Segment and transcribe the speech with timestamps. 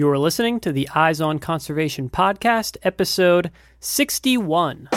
[0.00, 3.50] You're listening to the Eyes on Conservation podcast, episode
[3.80, 4.88] 61.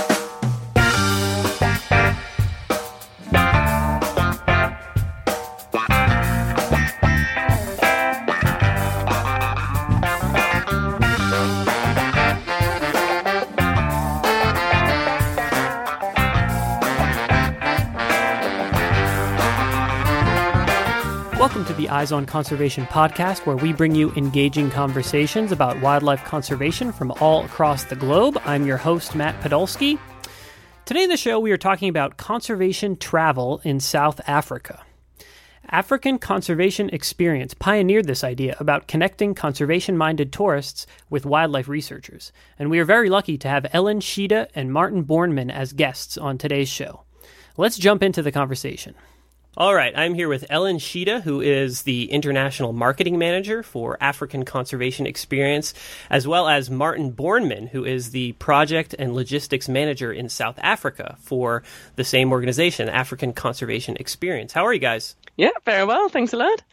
[22.04, 27.46] Eyes on Conservation podcast, where we bring you engaging conversations about wildlife conservation from all
[27.46, 28.38] across the globe.
[28.44, 29.98] I'm your host, Matt Podolsky.
[30.84, 34.84] Today in the show, we are talking about conservation travel in South Africa.
[35.70, 42.70] African Conservation Experience pioneered this idea about connecting conservation minded tourists with wildlife researchers, and
[42.70, 46.68] we are very lucky to have Ellen Sziede and Martin Bornman as guests on today's
[46.68, 47.04] show.
[47.56, 48.94] Let's jump into the conversation.
[49.56, 54.46] All right, I'm here with Ellen Sziede, who is the International Marketing Manager for African
[54.46, 55.76] Conservation Experience,
[56.10, 61.18] as well as Martin Bornman, who is the Project and Logistics Manager in South Africa
[61.20, 61.62] for
[61.98, 64.54] the same organization, African Conservation Experience.
[64.54, 65.16] How are you guys?
[65.38, 66.10] Yeah, very well.
[66.10, 66.64] Thanks a lot.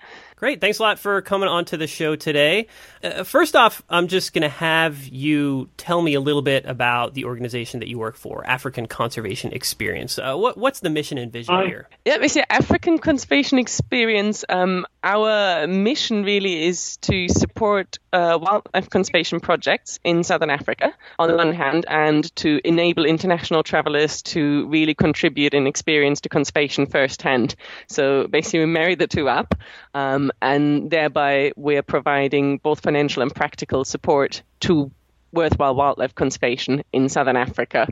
[0.40, 0.58] Great.
[0.58, 2.66] Thanks a lot for coming on to the show today.
[3.04, 7.12] Uh, first off, I'm just going to have you tell me a little bit about
[7.12, 10.18] the organization that you work for, African Conservation Experience.
[10.18, 11.88] Uh, what, what's the mission and vision uh, here?
[12.06, 14.42] Yeah, say African Conservation Experience.
[14.48, 21.28] Um, our mission really is to support uh, wildlife conservation projects in southern Africa, on
[21.28, 26.86] the one hand, and to enable international travelers to really contribute and experience to conservation
[26.86, 27.56] firsthand.
[27.88, 29.54] So basically, we marry the two up.
[29.92, 34.90] Um, and thereby we're providing both financial and practical support to
[35.32, 37.86] worthwhile wildlife conservation in southern Africa,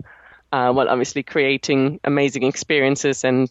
[0.53, 3.51] uh, while obviously creating amazing experiences and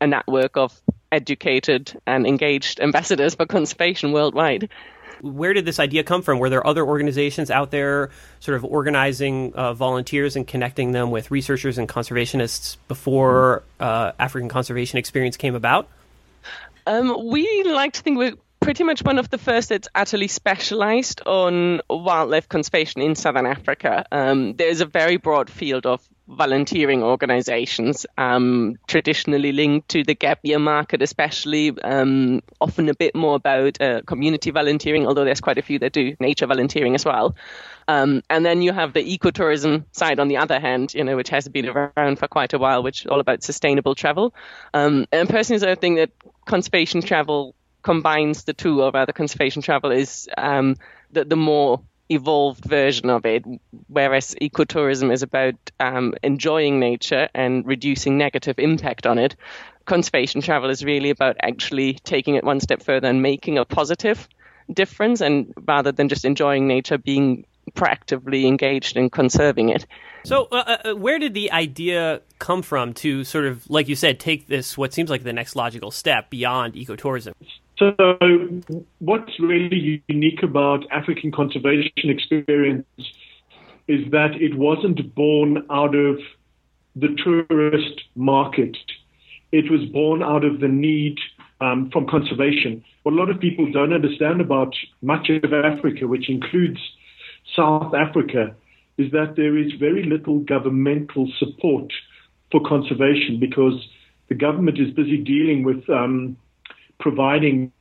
[0.00, 0.80] a network of
[1.12, 4.68] educated and engaged ambassadors for conservation worldwide.
[5.20, 6.38] Where did this idea come from?
[6.38, 11.30] Were there other organizations out there sort of organizing uh, volunteers and connecting them with
[11.30, 15.88] researchers and conservationists before uh, African Conservation Experience came about?
[16.86, 21.22] Um, we like to think we're pretty much one of the first that's utterly specialized
[21.26, 24.04] on wildlife conservation in southern Africa.
[24.12, 30.40] Um, there's a very broad field of volunteering organizations, um, traditionally linked to the gap
[30.42, 35.58] year market, especially um, often a bit more about uh, community volunteering, although there's quite
[35.58, 37.34] a few that do nature volunteering as well.
[37.88, 41.30] Um, and then you have the ecotourism side on the other hand, you know, which
[41.30, 44.32] has been around for quite a while, which is all about sustainable travel.
[44.72, 46.10] Um, and personally, I think that
[46.44, 50.76] conservation travel combines the two, or rather, conservation travel is um,
[51.12, 53.44] the, the more evolved version of it,
[53.86, 59.36] whereas ecotourism is about um, enjoying nature and reducing negative impact on it.
[59.84, 64.28] Conservation travel is really about actually taking it one step further and making a positive
[64.72, 69.86] difference, and rather than just enjoying nature, being proactively engaged in conserving it.
[70.24, 74.18] So, uh, uh, where did the idea come from to sort of, like you said,
[74.18, 77.32] take this what seems like the next logical step beyond ecotourism?
[77.80, 77.94] So,
[78.98, 82.84] what's really unique about African conservation experience
[83.88, 86.18] is that it wasn't born out of
[86.94, 88.76] the tourist market.
[89.50, 91.16] It was born out of the need
[91.62, 92.84] um, from conservation.
[93.02, 96.78] What a lot of people don't understand about much of Africa, which includes
[97.56, 98.54] South Africa
[98.98, 101.90] is that there is very little governmental support
[102.52, 103.88] for conservation because
[104.28, 106.36] the government is busy dealing with um,
[107.00, 107.72] providing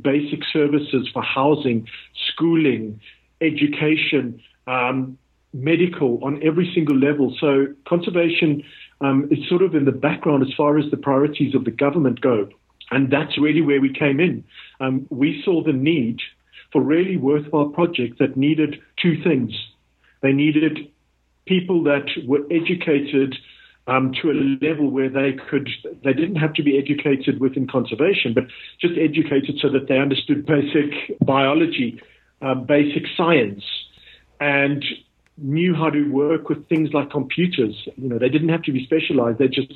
[0.00, 1.88] basic services for housing,
[2.28, 3.00] schooling,
[3.40, 5.18] education, um,
[5.52, 7.36] medical on every single level.
[7.38, 8.62] So conservation
[9.00, 12.20] um, is sort of in the background as far as the priorities of the government
[12.20, 12.48] go.
[12.90, 14.44] And that's really where we came in.
[14.80, 16.20] Um, we saw the need
[16.72, 19.52] for really worthwhile projects that needed two things.
[20.22, 20.90] They needed
[21.46, 23.36] people that were educated
[23.86, 25.68] um, to a level where they could,
[26.04, 28.44] they didn't have to be educated within conservation, but
[28.80, 32.00] just educated so that they understood basic biology,
[32.40, 33.64] um, basic science,
[34.40, 34.84] and
[35.38, 37.88] knew how to work with things like computers.
[37.96, 39.38] You know, they didn't have to be specialized.
[39.38, 39.72] They just,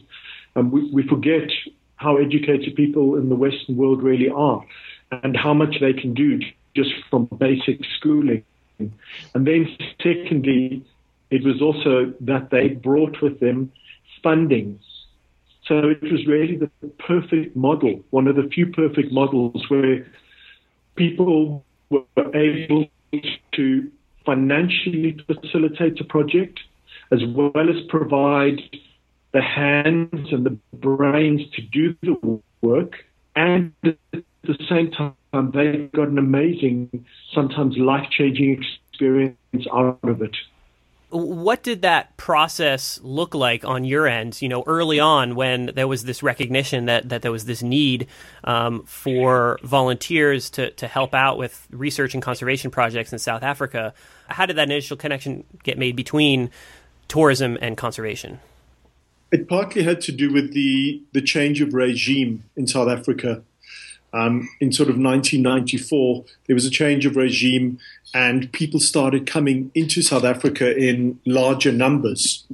[0.54, 1.50] um, we, we forget
[1.96, 4.64] how educated people in the Western world really are
[5.10, 6.40] and how much they can do
[6.74, 8.44] just from basic schooling.
[8.78, 9.68] And then,
[10.02, 10.84] secondly,
[11.30, 13.72] it was also that they brought with them
[14.22, 14.80] funding.
[15.66, 20.06] So it was really the perfect model, one of the few perfect models where
[20.94, 22.04] people were
[22.34, 22.86] able
[23.52, 23.90] to
[24.24, 26.60] financially facilitate a project
[27.12, 28.60] as well as provide
[29.32, 32.94] the hands and the brains to do the work
[33.36, 33.94] and at
[34.44, 35.14] the same time
[35.52, 37.04] they got an amazing,
[37.34, 40.34] sometimes life changing experience out of it.
[41.16, 44.40] What did that process look like on your end?
[44.42, 48.06] You know, early on when there was this recognition that, that there was this need
[48.44, 53.94] um, for volunteers to, to help out with research and conservation projects in South Africa,
[54.28, 56.50] how did that initial connection get made between
[57.08, 58.40] tourism and conservation?
[59.32, 63.42] It partly had to do with the, the change of regime in South Africa.
[64.16, 67.78] Um, in sort of 1994, there was a change of regime,
[68.14, 72.44] and people started coming into South Africa in larger numbers.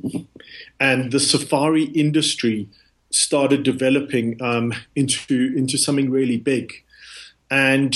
[0.80, 2.68] And the safari industry
[3.10, 6.72] started developing um, into, into something really big.
[7.48, 7.94] And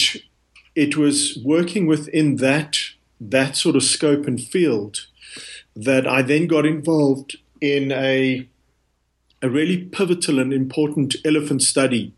[0.77, 2.77] it was working within that,
[3.21, 5.07] that sort of scope and field
[5.75, 8.47] that I then got involved in a
[9.46, 12.12] a really pivotal and important elephant study.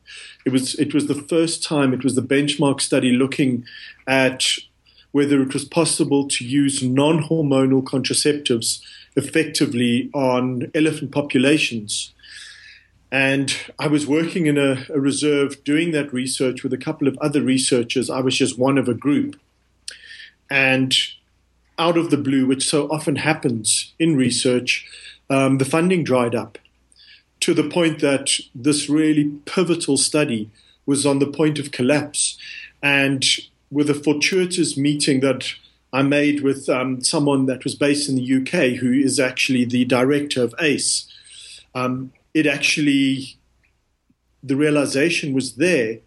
[0.45, 3.65] It was it was the first time it was the benchmark study looking
[4.07, 4.47] at
[5.13, 8.81] whether it was possible to use non-hormonal contraceptives
[9.17, 12.13] effectively on elephant populations.
[13.11, 17.17] And I was working in a, a, reserve doing that research with a couple of
[17.23, 18.11] other researchers.
[18.11, 19.41] I was just one of a group.
[20.51, 20.95] And
[21.79, 24.87] out of the blue, which so often happens in research,
[25.31, 26.59] um, the funding dried up
[27.49, 30.51] to the point that this really pivotal study
[30.85, 32.37] was on the point of collapse.
[32.83, 33.25] And
[33.71, 35.55] with a fortuitous meeting that
[35.91, 39.87] I made with um, someone that was based in the UK, who is actually the
[39.87, 41.11] director of ACE,
[41.75, 43.39] um, it actually,
[44.43, 46.01] the realization was there.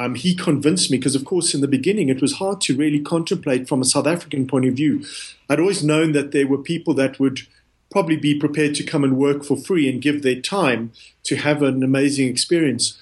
[0.00, 2.98] Um, he convinced me because, of course, in the beginning it was hard to really
[2.98, 5.04] contemplate from a South African point of view.
[5.48, 7.42] I'd always known that there were people that would
[7.90, 10.92] probably be prepared to come and work for free and give their time
[11.24, 12.98] to have an amazing experience.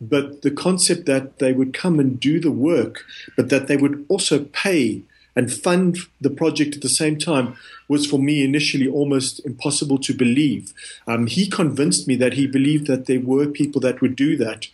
[0.00, 3.04] But the concept that they would come and do the work,
[3.36, 5.02] but that they would also pay
[5.34, 7.56] and fund the project at the same time
[7.86, 10.72] was for me initially almost impossible to believe.
[11.06, 14.66] Um, he convinced me that he believed that there were people that would do that.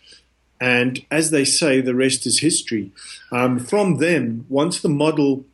[0.59, 2.91] And as they say, the rest is history.
[3.31, 5.45] Um, from then, once the model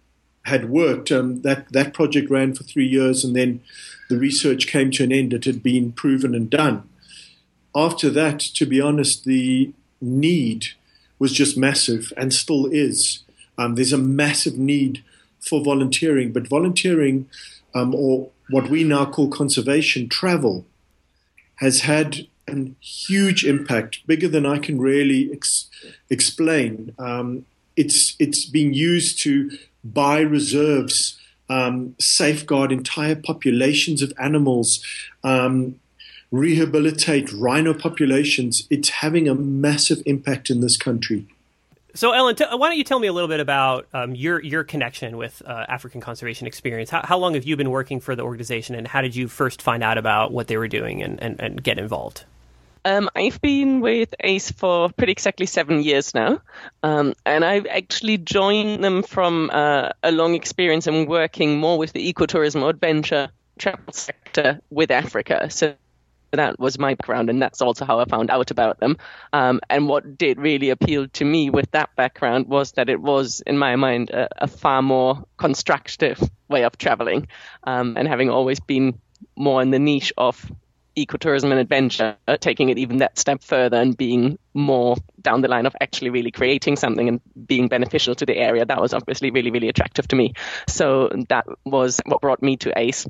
[0.45, 3.61] had worked, um, that, that project ran for three years and then
[4.09, 6.87] the research came to an end, it had been proven and done.
[7.75, 9.71] After that, to be honest, the
[10.01, 10.67] need
[11.19, 13.19] was just massive and still is.
[13.57, 15.03] Um, there's a massive need
[15.39, 17.29] for volunteering, but volunteering,
[17.73, 20.65] um, or what we now call conservation travel,
[21.55, 25.69] has had a huge impact, bigger than I can really ex-
[26.09, 26.93] explain.
[26.97, 27.45] Um,
[27.77, 31.17] it's it's being used to buy reserves
[31.51, 34.83] um, safeguard entire populations of animals,
[35.23, 35.79] um,
[36.31, 38.65] rehabilitate rhino populations.
[38.69, 41.27] It's having a massive impact in this country.
[41.93, 44.63] So, Ellen, t- why don't you tell me a little bit about um, your your
[44.63, 46.89] connection with uh, African Conservation Experience?
[46.89, 49.61] How, how, long have you been working for the organization, and how did you first
[49.61, 52.23] find out about what they were doing and, and, and get involved?
[52.83, 56.41] Um, I've been with ACE for pretty exactly seven years now,
[56.81, 61.93] um, and I've actually joined them from uh, a long experience in working more with
[61.93, 63.29] the ecotourism adventure
[63.59, 65.49] travel sector with Africa.
[65.51, 65.75] So
[66.31, 68.97] that was my background, and that's also how I found out about them.
[69.31, 73.41] Um, and what did really appeal to me with that background was that it was,
[73.45, 77.27] in my mind, a, a far more constructive way of traveling,
[77.65, 78.99] um, and having always been
[79.35, 80.51] more in the niche of
[81.05, 85.65] ecotourism and adventure, taking it even that step further and being more down the line
[85.65, 89.51] of actually really creating something and being beneficial to the area, that was obviously really,
[89.51, 90.33] really attractive to me.
[90.67, 93.07] So that was what brought me to ACE.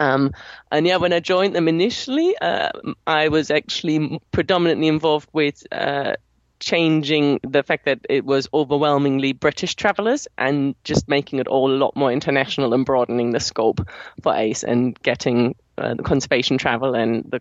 [0.00, 0.32] Um,
[0.72, 2.70] and yeah, when I joined them initially, uh,
[3.06, 6.14] I was actually predominantly involved with uh,
[6.58, 11.76] changing the fact that it was overwhelmingly British travelers and just making it all a
[11.76, 13.88] lot more international and broadening the scope
[14.22, 17.40] for ACE and getting uh, the conservation travel and the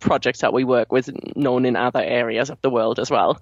[0.00, 3.40] projects that we work with known in other areas of the world as well.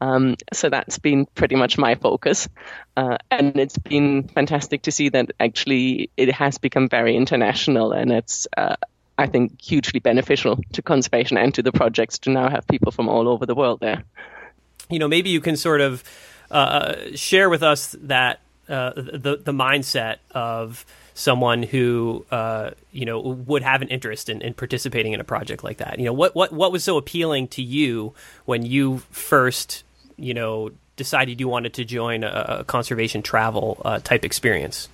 [0.00, 2.48] Um, so that's been pretty much my focus.
[2.96, 8.12] Uh, and it's been fantastic to see that actually it has become very international and
[8.12, 8.76] it's, uh,
[9.16, 13.08] I think, hugely beneficial to conservation and to the projects to now have people from
[13.08, 14.04] all over the world there
[14.92, 16.04] you know, maybe you can sort of
[16.50, 20.84] uh, share with us that uh, the the mindset of
[21.14, 25.64] someone who uh, you know would have an interest in, in, participating in a project
[25.64, 25.98] like that.
[25.98, 28.14] You know, what what what was so appealing to you
[28.44, 29.84] when you first
[30.16, 34.88] you know decided you wanted to join a, a conservation travel uh, type experience?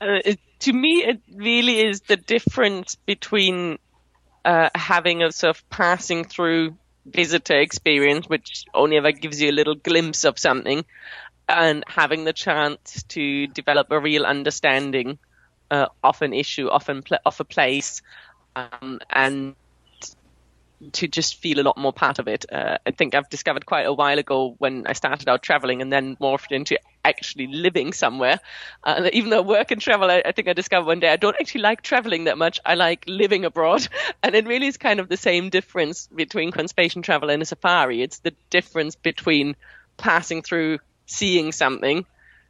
[0.00, 3.78] Uh, it, to me, it really is the difference between
[4.44, 9.74] having a sort of passing through visitor experience, which only ever gives you a little
[9.74, 10.84] glimpse of something,
[11.48, 15.18] and having the chance to develop a real understanding
[15.70, 18.02] uh, of an issue, of, an pl- of a place,
[18.54, 19.54] um, and
[20.92, 22.44] to just feel a lot more part of it.
[22.52, 25.92] Uh, I think I've discovered quite a while ago when I started out traveling and
[25.92, 28.40] then morphed into actually living somewhere.
[28.84, 31.36] Uh, even though work and travel, I, I, think I discovered one day I don't
[31.40, 32.60] actually like traveling that much.
[32.64, 33.88] I like living abroad.
[34.22, 38.02] And it really is kind of the same difference between conservation travel and a safari.
[38.02, 39.54] It's the difference between
[39.96, 42.04] passing through, seeing something,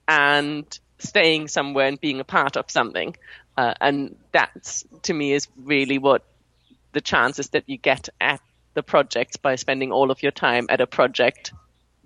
[0.09, 3.17] and staying somewhere and being a part of something.
[3.57, 6.25] Uh, and that's, to me, is really what
[6.93, 8.41] the chances that you get at
[8.75, 11.53] the project by spending all of your time at a project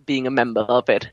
[0.06, 1.08] being a member of it.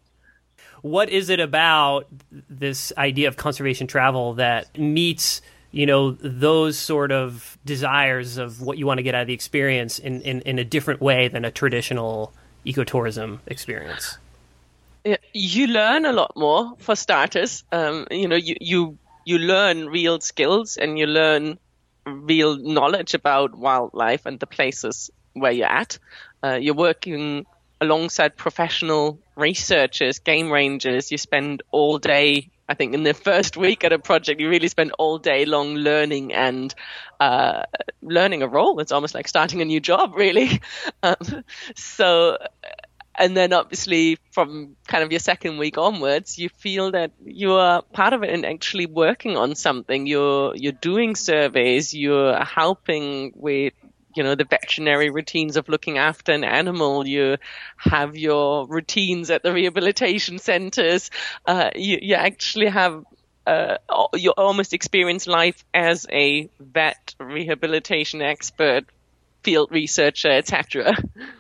[0.82, 5.41] What is it about this idea of conservation travel that meets
[5.72, 9.34] you know those sort of desires of what you want to get out of the
[9.34, 12.34] experience in, in, in a different way than a traditional
[12.65, 14.17] ecotourism experience?
[15.34, 17.64] You learn a lot more for starters.
[17.72, 21.60] Um, you know, you, you you learn real skills and you learn
[22.06, 26.00] real knowledge about wildlife and the places where you're at.
[26.44, 27.46] Uh, you're working
[27.82, 31.12] alongside professional researchers, game rangers.
[31.12, 32.50] You spend all day.
[32.70, 35.76] I think in the first week at a project, you really spend all day long
[35.76, 36.74] learning and
[37.20, 37.64] uh,
[38.02, 38.80] learning a role.
[38.80, 40.62] It's almost like starting a new job, really.
[41.04, 41.44] Um,
[41.76, 42.38] so
[43.18, 47.82] and then obviously from kind of your second week onwards you feel that you are
[47.82, 50.06] part of it and actually working on something.
[50.06, 51.94] You're you're doing surveys.
[51.94, 53.74] You're helping with
[54.16, 57.08] you know the veterinary routines of looking after an animal.
[57.08, 57.38] You
[57.78, 61.10] have your routines at the rehabilitation centers.
[61.46, 63.04] Uh, you, you actually have
[63.46, 63.78] uh,
[64.14, 68.86] you almost experience life as a vet rehabilitation expert
[69.44, 70.94] field researcher etc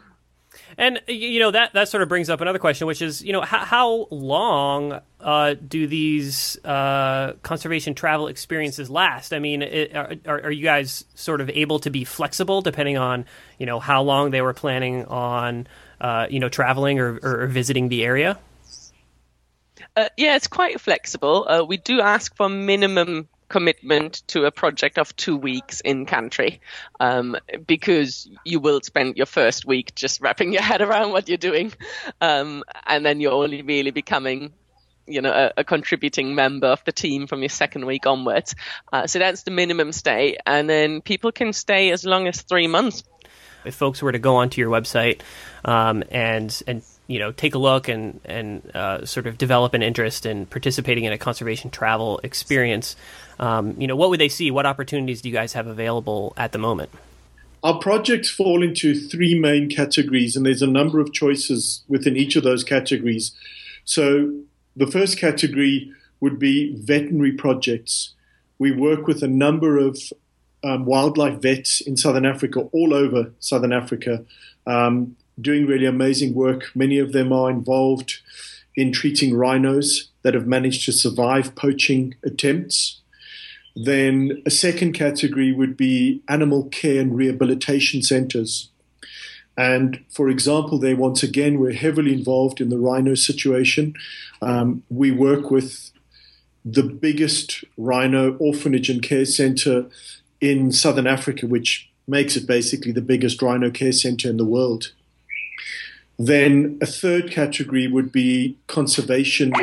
[0.79, 3.41] And you know that that sort of brings up another question, which is you know
[3.41, 9.33] how, how long uh, do these uh, conservation travel experiences last?
[9.33, 13.25] I mean, it, are, are you guys sort of able to be flexible depending on
[13.57, 15.65] you know how long they were planning on
[15.99, 18.37] uh, you know traveling or, or, visiting the area?
[19.95, 21.47] Uh, yeah, it's quite flexible.
[21.49, 26.59] Uh, we do ask for minimum commitment to a project of two weeks in country
[26.99, 31.37] um, because you will spend your first week just wrapping your head around what you're
[31.37, 31.71] doing
[32.21, 34.53] um, and then you're only really becoming
[35.07, 38.55] you know a, a, contributing member of the team from your second week onwards.
[38.91, 42.67] Uh, so that's the minimum stay and then people can stay as long as three
[42.67, 43.03] months.
[43.63, 45.21] If folks were to go onto your website
[45.63, 49.81] um, and and you know take a look and and uh, sort of develop an
[49.81, 52.95] interest in participating in a conservation travel experience,
[53.39, 54.51] um, you know what would they see?
[54.51, 56.89] What opportunities do you guys have available at the moment?
[57.63, 62.35] Our projects fall into three main categories, and there's a number of choices within each
[62.35, 63.31] of those categories.
[63.83, 64.33] So
[64.75, 68.13] the first category would be veterinary projects.
[68.59, 69.99] We work with a number of
[70.63, 74.25] um, wildlife vets in Southern Africa, all over Southern Africa.
[74.65, 76.71] Um, doing really amazing work.
[76.75, 78.19] Many of them are involved
[78.75, 83.01] in treating rhinos that have managed to survive poaching attempts.
[83.75, 88.69] Then a second category would be animal care and rehabilitation centers.
[89.55, 93.95] And for example, there once again, we're heavily involved in the rhino situation.
[94.41, 95.91] Um, we work with
[96.63, 99.85] the biggest rhino orphanage and care center
[100.39, 104.91] in southern Africa, which makes it basically the biggest rhino care center in the world.
[106.19, 109.53] Then a third category would be conservation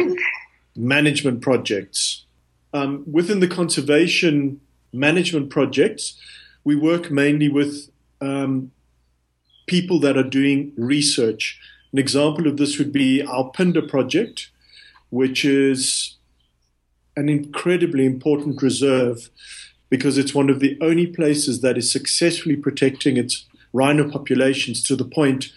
[0.77, 2.25] management projects.
[2.73, 4.61] Um, within the conservation
[4.93, 6.19] management projects,
[6.63, 8.71] we work mainly with um,
[9.67, 11.59] people that are doing research.
[11.93, 14.51] An example of this would be our Phinda project,
[15.11, 16.17] which is
[17.17, 19.31] an incredibly important reserve
[19.89, 24.97] because it's one of the only places that is successfully protecting its rhino populations to
[24.97, 25.53] the point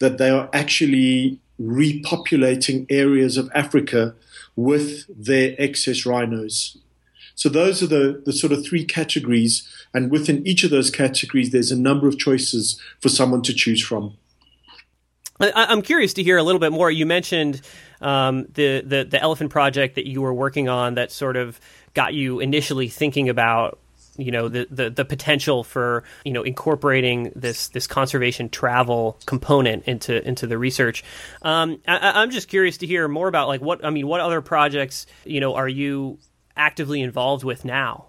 [0.00, 4.14] that they are actually repopulating areas of Africa
[4.56, 6.76] with their excess rhinos.
[7.34, 11.52] So those are the, the sort of three categories, and within each of those categories,
[11.52, 14.14] there's a number of choices for someone to choose from.
[15.40, 16.90] I'm curious to hear a little bit more.
[16.90, 17.62] You mentioned
[18.02, 21.58] um, the, the the elephant project that you were working on that sort of
[21.94, 23.78] got you initially thinking about
[24.20, 29.84] you know the, the, the potential for you know incorporating this this conservation travel component
[29.84, 31.04] into into the research.
[31.42, 34.06] Um, I, I'm just curious to hear more about like what I mean.
[34.06, 36.18] What other projects you know are you
[36.56, 38.06] actively involved with now?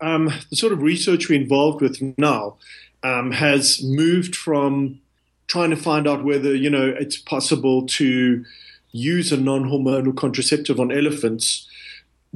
[0.00, 2.56] Um, the sort of research we're involved with now
[3.02, 5.00] um, has moved from
[5.48, 8.44] trying to find out whether you know it's possible to
[8.92, 11.66] use a non-hormonal contraceptive on elephants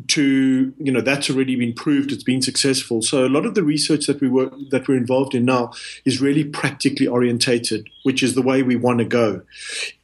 [0.08, 3.00] to you know that's already been proved it's been successful.
[3.00, 5.72] So a lot of the research that we work that we're involved in now
[6.04, 9.42] is really practically orientated which is the way we want to go.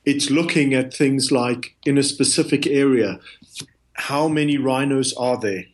[0.05, 3.21] It's looking at things like in a specific area
[3.95, 5.65] how many rhinos are there?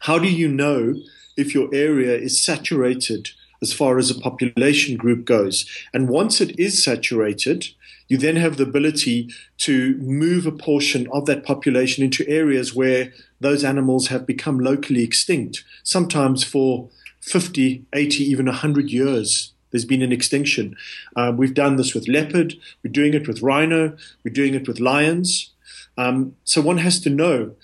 [0.00, 0.94] How do you know
[1.36, 3.30] if your area is saturated
[3.60, 5.66] as far as a population group goes?
[5.92, 7.66] And once it is saturated
[8.12, 13.10] you then have the ability to move a portion of that population into areas where
[13.40, 16.90] those animals have become locally extinct, sometimes for
[17.22, 19.54] 50, 80, even 100 years.
[19.70, 20.76] There's been an extinction.
[21.16, 22.52] Uh, we've done this with leopard,
[22.84, 25.54] we're doing it with rhino, we're doing it with lions.
[25.96, 27.54] Um, so one has to know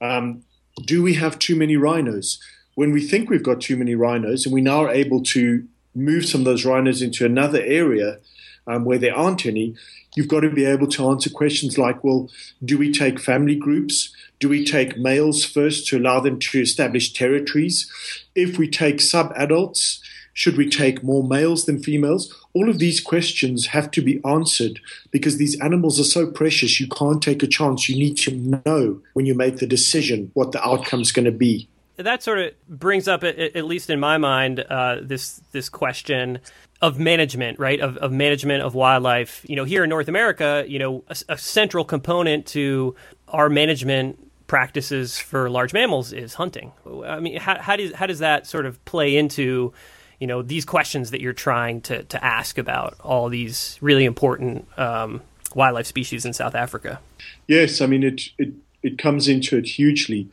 [0.00, 0.42] um,
[0.86, 2.40] do we have too many rhinos?
[2.76, 6.24] When we think we've got too many rhinos and we now are able to move
[6.24, 8.20] some of those rhinos into another area
[8.68, 9.74] um, where there aren't any,
[10.14, 12.28] you've got to be able to answer questions like, well,
[12.64, 14.12] do we take family groups?
[14.40, 17.90] Do we take males first to allow them to establish territories?
[18.34, 20.00] If we take sub adults,
[20.32, 22.32] should we take more males than females?
[22.54, 24.78] All of these questions have to be answered
[25.10, 26.78] because these animals are so precious.
[26.78, 27.88] You can't take a chance.
[27.88, 31.32] You need to know when you make the decision what the outcome is going to
[31.32, 36.38] be that sort of brings up, at, least in my mind, uh, this this question
[36.80, 37.80] of management, right?
[37.80, 39.44] Of, of management of wildlife.
[39.48, 42.94] You know, here in North America, you know, a, a central component to
[43.28, 46.72] our management practices for large mammals is hunting.
[47.04, 49.72] I mean, how, how does how does that sort of play into
[50.20, 54.66] you know these questions that you're trying to to ask about all these really important
[54.78, 55.22] um,
[55.54, 57.00] wildlife species in South Africa?
[57.46, 58.52] Yes, I mean it it
[58.82, 60.28] it comes into it hugely.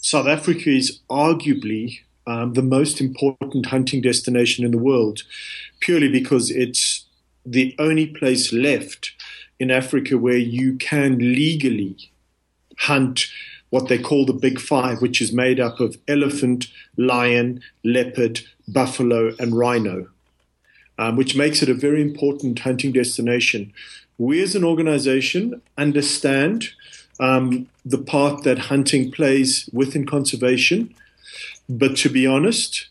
[0.00, 5.22] South Africa is arguably um, the most important hunting destination in the world,
[5.80, 7.06] purely because it's
[7.44, 9.12] the only place left
[9.58, 11.96] in Africa where you can legally
[12.80, 13.26] hunt
[13.70, 19.34] what they call the Big Five, which is made up of elephant, lion, leopard, buffalo,
[19.38, 20.08] and rhino,
[20.98, 23.72] um, which makes it a very important hunting destination.
[24.16, 26.70] We as an organization understand
[27.20, 30.94] um, the part that hunting plays within conservation
[31.68, 32.88] but to be honest,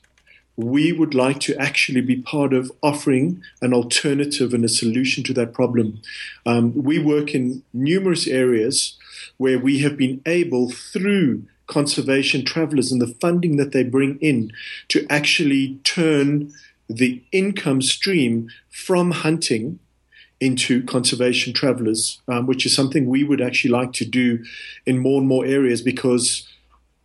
[0.56, 5.34] we would like to actually be part of offering an alternative and a solution to
[5.34, 6.00] that problem.
[6.46, 8.98] Um, we work in numerous areas
[9.38, 14.52] where we have been able, through conservation travelers and the funding that they bring in,
[14.90, 16.52] to actually turn
[16.90, 19.80] the income stream from hunting
[20.40, 24.44] into conservation travelers, um, which is something we would actually like to do
[24.86, 26.48] in more and more areas because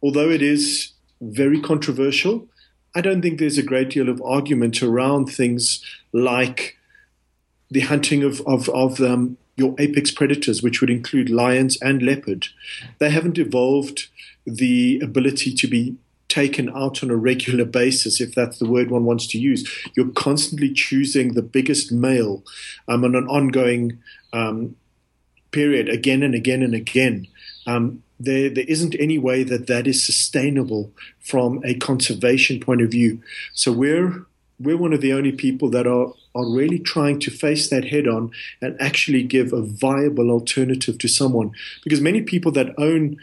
[0.02, 0.92] although it is
[1.22, 2.46] very controversial.
[2.94, 6.76] I don't think there's a great deal of argument around things like
[7.70, 12.48] the hunting of, of, of um, your apex predators, which would include lions and leopard.
[12.98, 14.08] They haven't evolved
[14.44, 15.96] the ability to be
[16.32, 19.70] taken out on a regular basis, if that's the word one wants to use.
[19.94, 22.42] You're constantly choosing the biggest male
[22.88, 23.98] um, on an ongoing
[24.32, 24.74] um,
[25.50, 27.26] period again and again and again.
[27.66, 30.90] Um, there, there isn't any way that that is sustainable
[31.20, 33.20] from a conservation point of view.
[33.52, 34.24] So we're
[34.58, 38.08] we're one of the only people that are are really trying to face that head
[38.08, 38.30] on
[38.62, 41.50] and actually give a viable alternative to someone.
[41.84, 43.18] Because many people that own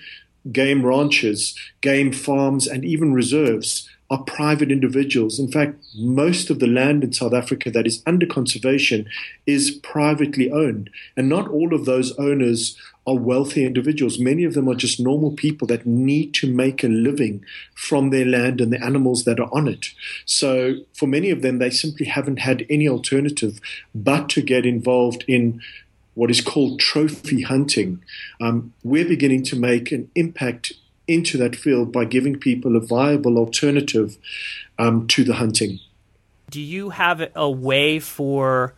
[0.52, 5.40] game ranches, game farms, and even reserves are private individuals.
[5.40, 9.06] In fact, most of the land in South Africa that is under conservation
[9.46, 10.90] is privately owned.
[11.16, 12.76] And not all of those owners
[13.06, 14.20] are wealthy individuals.
[14.20, 17.44] Many of them are just normal people that need to make a living
[17.76, 19.94] from their land and the animals that are on it.
[20.26, 23.60] So for many of them, they simply haven't had any alternative
[23.94, 25.62] but to get involved in
[26.20, 28.04] what is called trophy hunting.
[28.42, 30.74] Um, we're beginning to make an impact
[31.08, 34.18] into that field by giving people a viable alternative
[34.78, 35.80] um, to the hunting.
[36.52, 38.74] Do you have a way for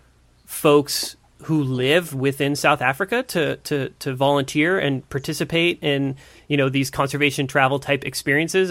[0.46, 6.70] folks who live within South Africa to, to, to volunteer and participate in you know
[6.70, 8.71] these conservation travel type experiences?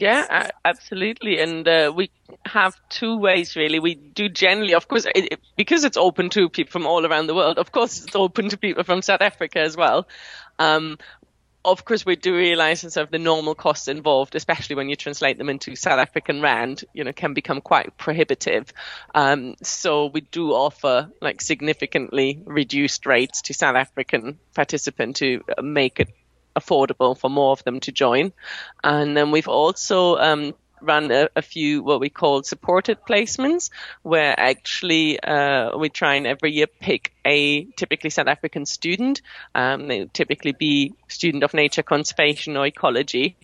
[0.00, 1.38] Yeah, absolutely.
[1.38, 2.10] And uh, we
[2.44, 3.78] have two ways really.
[3.78, 7.34] We do generally, of course, it, because it's open to people from all around the
[7.34, 7.58] world.
[7.58, 10.08] Of course, it's open to people from South Africa as well.
[10.58, 10.98] Um,
[11.64, 14.96] of course, we do realize that sort of the normal costs involved, especially when you
[14.96, 18.72] translate them into South African rand, you know, can become quite prohibitive.
[19.14, 26.00] Um, so we do offer like significantly reduced rates to South African participants to make
[26.00, 26.08] it
[26.56, 28.32] affordable for more of them to join.
[28.82, 33.70] And then we've also um, run a, a, few what we call supported placements,
[34.02, 39.22] where actually uh, we try and every year pick a typically South African student.
[39.54, 43.36] Um, they typically be student of nature conservation or ecology,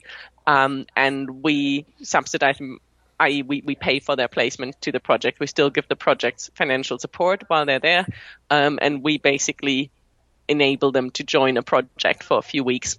[0.46, 2.80] um, and we subsidize them.
[3.18, 5.40] I.e., we, we pay for their placement to the project.
[5.40, 8.06] We still give the projects financial support while they're there,
[8.48, 9.90] um, and we basically
[10.50, 12.98] enable them to join a project for a few weeks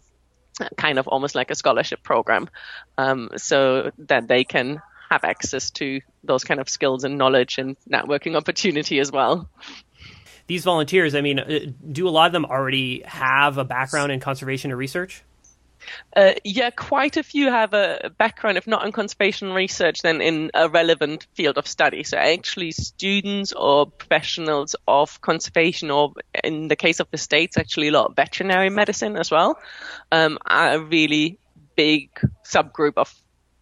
[0.78, 2.50] kind of almost like a scholarship program,
[2.98, 7.76] um, so that they can have access to those kind of skills and knowledge and
[7.90, 9.50] networking opportunity as well.
[10.48, 11.60] These volunteers, I mean, uh,
[11.92, 15.24] do a lot of them already have a background in conservation or research?
[16.16, 20.52] Uh, yeah, quite a few have a background, if not in conservation research, then in
[20.54, 22.04] a relevant field of study.
[22.04, 26.14] So actually, students or professionals of conservation, or
[26.44, 29.60] in the case of the states, actually a lot of veterinary medicine as well,
[30.12, 31.40] um, are a really
[31.76, 32.10] big
[32.46, 33.14] subgroup of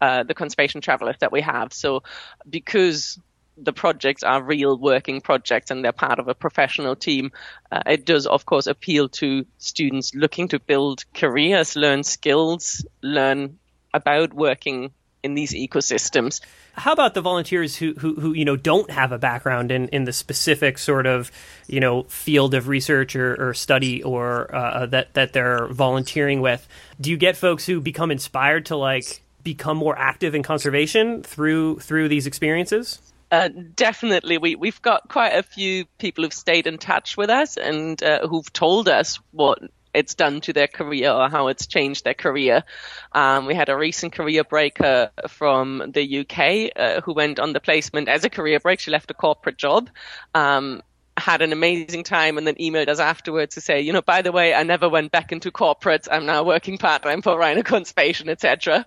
[0.01, 1.73] uh, the conservation travelers that we have.
[1.73, 2.03] So
[2.49, 3.19] because
[3.61, 7.31] the projects are real working projects and they're part of a professional team,
[7.71, 13.59] uh, it does, of course, appeal to students looking to build careers, learn skills, learn
[13.93, 14.91] about working
[15.23, 16.41] in these ecosystems.
[16.73, 20.05] How about the volunteers who, who, who, you know don't have a background in, in
[20.05, 21.31] the specific sort of
[21.67, 26.67] you know field of research or, or study or uh, that that they're volunteering with?
[27.01, 31.79] Do you get folks who become inspired to like become more active in conservation through
[31.79, 32.99] through these experiences?
[33.31, 37.57] Uh, definitely, we we've got quite a few people who've stayed in touch with us
[37.57, 39.59] and uh, who've told us what
[39.93, 42.63] it's done to their career or how it's changed their career.
[43.11, 47.59] Um, we had a recent career breaker from the UK uh, who went on the
[47.59, 48.79] placement as a career break.
[48.79, 49.89] She left a corporate job.
[50.33, 50.81] Um,
[51.17, 54.31] had an amazing time and then emailed us afterwards to say, you know, by the
[54.31, 56.07] way, I never went back into corporate.
[56.09, 58.85] I'm now working part time for Rhino Conservation, etc.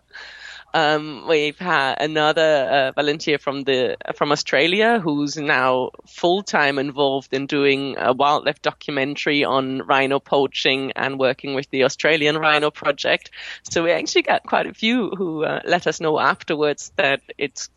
[0.75, 7.35] Um, we've had another uh, volunteer from the from Australia who's now full time involved
[7.35, 13.31] in doing a wildlife documentary on rhino poaching and working with the Australian Rhino Project.
[13.71, 17.69] So we actually got quite a few who uh, let us know afterwards that it's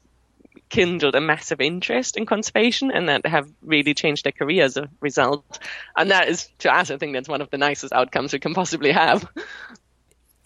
[0.70, 4.90] kindled a massive interest in conservation and that have really changed their career as a
[5.00, 5.60] result.
[5.96, 8.54] And that is, to us, I think that's one of the nicest outcomes we can
[8.54, 9.28] possibly have.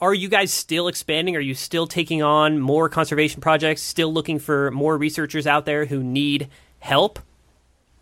[0.01, 1.35] are you guys still expanding?
[1.35, 3.81] Are you still taking on more conservation projects?
[3.81, 6.47] Still looking for more researchers out there who need
[6.79, 7.19] help?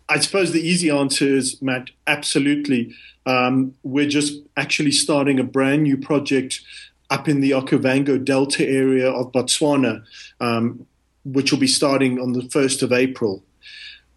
[0.08, 2.94] I suppose the easy answer is, Matt, absolutely.
[3.26, 6.62] Um, we're just actually starting a brand new project
[7.10, 10.04] up in the Okavango Delta area of Botswana,
[10.40, 10.86] um,
[11.24, 13.42] which will be starting on the 1st of April.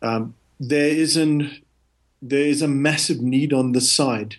[0.01, 1.61] Um, there is an
[2.21, 4.35] there is a massive need on the side.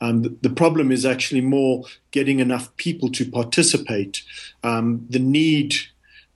[0.00, 4.22] Um, the, problem is actually more getting enough people to participate.
[4.62, 5.76] Um, the need,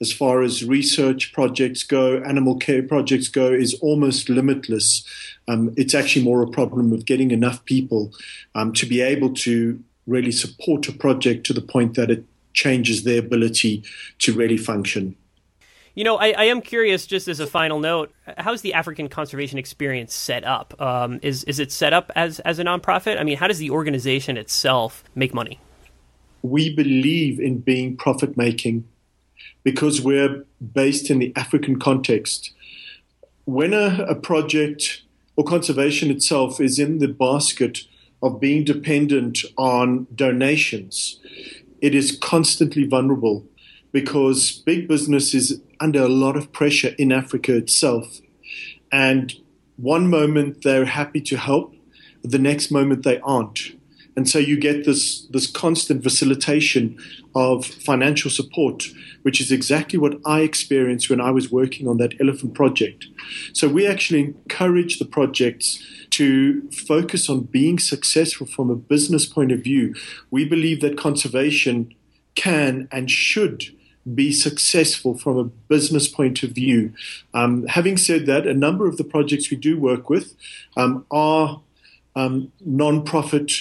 [0.01, 5.05] as far as research projects go, animal care projects go, is almost limitless.
[5.49, 8.13] Um, it's actually more a problem of getting enough people
[8.55, 13.05] um, to be able to really support a project to the point that it changes
[13.05, 13.85] their ability
[14.19, 15.15] to really function.
[15.99, 19.59] You know, I, I, am curious, just as a final note, how's the African conservation
[19.59, 20.81] experience set up?
[20.81, 23.19] Um, is is it set up as as a nonprofit?
[23.19, 25.59] I mean, how does the organization itself make money?
[26.43, 28.85] We believe in being profit making
[29.65, 32.53] because we're based in the African context.
[33.45, 35.03] When a, a project
[35.35, 37.81] or conservation itself is in the basket
[38.23, 41.19] of being dependent on donations,
[41.81, 43.45] it is constantly vulnerable
[43.91, 48.21] because big business is under a lot of pressure in Africa itself.
[48.91, 49.35] And
[49.77, 51.75] one moment they're happy to help,
[52.23, 53.73] the next moment they aren't.
[54.17, 56.99] And so you get this, this constant facilitation
[57.37, 58.89] of financial support,
[59.23, 63.07] which is exactly what I experienced when I was working on that elephant project.
[63.53, 69.53] So we actually encourage the projects to focus on being successful from a business point
[69.53, 69.95] of view.
[70.33, 71.95] We believe that conservation
[72.35, 73.67] can and should
[74.15, 76.93] be successful from a business point of view.
[77.35, 80.35] Um, having said that, a number of the projects we do work with
[80.77, 81.61] um, are
[82.17, 83.53] um, non-profit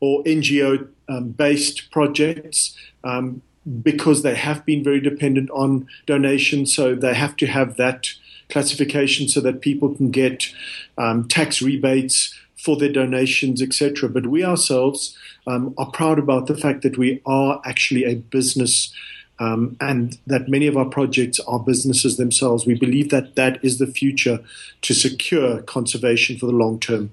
[0.00, 3.42] or NGO um, based projects um,
[3.82, 8.08] because they have been very dependent on donations, so they have to have that
[8.50, 10.52] classification so that people can get
[10.98, 14.08] um, tax rebates for their donations, etc.
[14.08, 18.92] But we ourselves are proud about the fact that we are actually a business
[19.38, 22.66] um, and that many of our projects are businesses themselves.
[22.66, 24.40] We believe that that is the future
[24.82, 27.10] to secure conservation for the long term.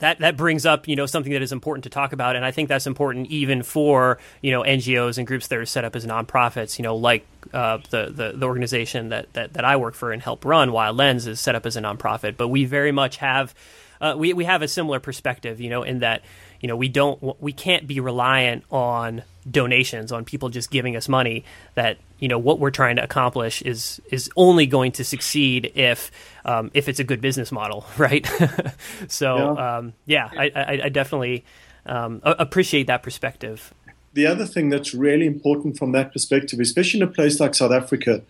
[0.00, 2.50] that that brings up you know something that is important to talk about, and I
[2.50, 6.04] think that's important even for you know NGOs and groups that are set up as
[6.06, 6.78] nonprofits.
[6.78, 10.22] You know, like uh, the, the the organization that, that that I work for and
[10.22, 13.54] help run, Wild Lens, is set up as a nonprofit, but we very much have
[14.00, 15.60] uh, we we have a similar perspective.
[15.60, 16.22] You know, in that
[16.60, 21.08] you know we don't we can't be reliant on donations on people just giving us
[21.08, 25.72] money that you know what we're trying to accomplish is is only going to succeed
[25.74, 26.10] if
[26.44, 28.28] um, if it's a good business model right?
[29.08, 31.44] So yeah, um, yeah I, I, I, definitely
[31.86, 33.72] um, appreciate that perspective.
[34.14, 37.72] The other thing that's really important from that perspective especially in a place like south
[37.72, 38.22] africa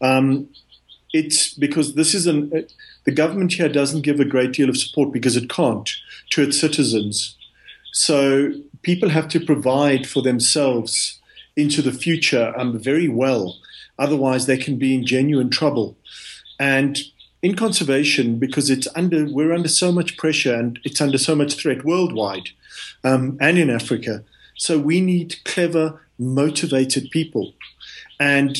[0.00, 0.48] um,
[1.12, 2.66] it's because this is an
[3.04, 5.90] the government here doesn't give a great deal of support because it can't
[6.30, 7.36] to its citizens
[7.92, 11.20] so people have to provide for themselves
[11.56, 13.58] into the future um, very well.
[13.98, 15.96] Otherwise, they can be in genuine trouble.
[16.58, 16.98] And
[17.42, 21.54] in conservation, because it's under we're under so much pressure and it's under so much
[21.54, 22.50] threat worldwide
[23.02, 24.24] um, and in Africa.
[24.56, 27.54] So we need clever, motivated people.
[28.18, 28.58] And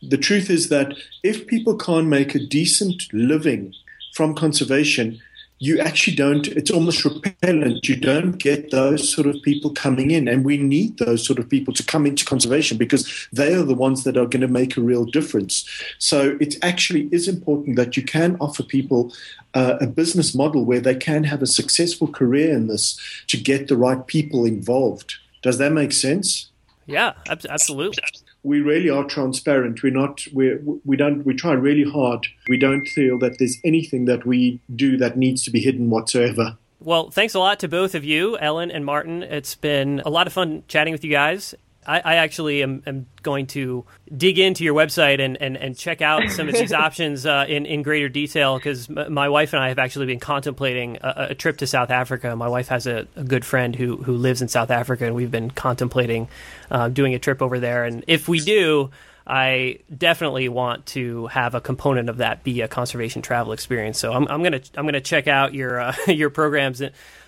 [0.00, 3.74] the truth is that if people can't make a decent living
[4.14, 5.20] from conservation,
[5.58, 7.88] you actually don't, it's almost repellent.
[7.88, 10.28] You don't get those sort of people coming in.
[10.28, 13.74] And we need those sort of people to come into conservation because they are the
[13.74, 15.68] ones that are going to make a real difference.
[15.98, 19.12] So it actually is important that you can offer people
[19.54, 23.68] uh, a business model where they can have a successful career in this to get
[23.68, 25.14] the right people involved.
[25.42, 26.50] Does that make sense?
[26.86, 28.02] Yeah, absolutely
[28.42, 29.82] we really are transparent.
[29.82, 30.22] We're not.
[30.32, 31.24] we're, we don't.
[31.24, 32.26] We try really hard.
[32.48, 36.56] We don't feel that there's anything that we do that needs to be hidden whatsoever.
[36.80, 39.22] Well, thanks a lot to both of you, Ellen and Martin.
[39.22, 41.54] It's been a lot of fun chatting with you guys.
[41.86, 43.84] I, I actually am, am, going to
[44.16, 47.66] dig into your website and, and, and check out some of these options uh, in,
[47.66, 51.34] in greater detail because m- my wife and I have actually been contemplating a, a
[51.34, 52.34] trip to South Africa.
[52.36, 55.30] My wife has a, a, good friend who, who lives in South Africa, and we've
[55.30, 56.28] been contemplating
[56.70, 57.84] uh, doing a trip over there.
[57.84, 58.90] And if we do,
[59.28, 63.98] I definitely want to have a component of that be a conservation travel experience.
[63.98, 66.80] So I'm, I'm gonna I'm gonna check out your uh, your programs.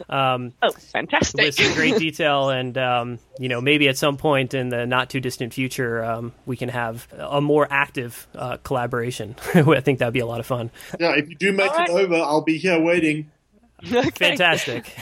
[0.08, 1.40] Um, oh, fantastic!
[1.40, 5.10] With some great detail, and um, you know maybe at some point in the not
[5.10, 9.36] too distant future, um, we can have a more active uh, collaboration.
[9.54, 10.70] I think that'd be a lot of fun.
[10.98, 11.88] Yeah, if you do make right.
[11.88, 13.30] it over, I'll be here waiting.
[13.82, 14.10] Okay.
[14.10, 14.94] Fantastic.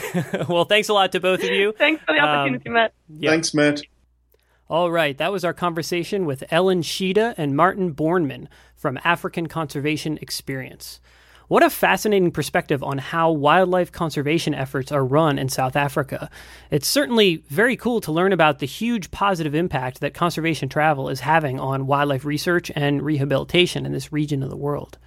[0.48, 1.72] well, thanks a lot to both of you.
[1.76, 2.92] Thanks for the opportunity, um, Matt.
[3.08, 3.30] Yeah.
[3.30, 3.82] Thanks, Matt.
[4.70, 10.18] All right, that was our conversation with Ellen Sziede and Martin Bornman from African Conservation
[10.20, 11.00] Experience.
[11.48, 16.28] What a fascinating perspective on how wildlife conservation efforts are run in South Africa.
[16.70, 21.20] It's certainly very cool to learn about the huge positive impact that conservation travel is
[21.20, 24.98] having on wildlife research and rehabilitation in this region of the world.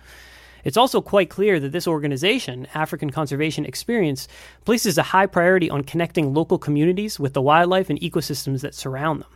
[0.63, 4.27] It's also quite clear that this organization, African Conservation Experience,
[4.65, 9.21] places a high priority on connecting local communities with the wildlife and ecosystems that surround
[9.21, 9.29] them.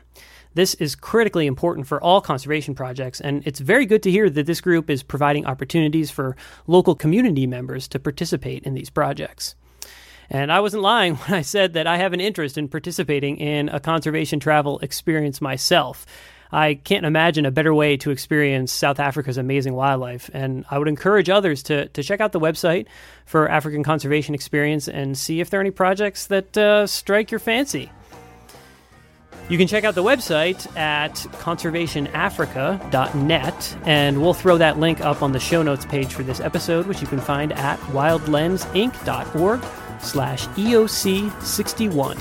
[0.56, 4.46] This is critically important for all conservation projects, and it's very good to hear that
[4.46, 9.56] this group is providing opportunities for local community members to participate in these projects.
[10.30, 13.68] And I wasn't lying when I said that I have an interest in participating in
[13.68, 16.06] a conservation travel experience myself.
[16.54, 20.88] I can't imagine a better way to experience South Africa's amazing wildlife, and I would
[20.88, 22.86] encourage others to, to check out the website
[23.26, 27.39] for African Conservation Experience and see if there are any projects that uh, strike your
[27.39, 27.91] fancy.
[29.48, 35.34] You can check out the website at conservationafrica.net, and we'll throw that link up on
[35.34, 39.64] the show notes page for this episode, which you can find at wildlensinc.org
[40.02, 42.20] slash EOC61.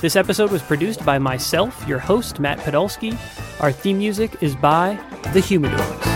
[0.00, 3.18] This episode was produced by myself, your host, Matt Podolsky.
[3.60, 4.96] Our theme music is by
[5.32, 6.11] The Humidors.